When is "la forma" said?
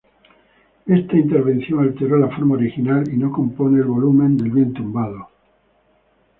2.17-2.55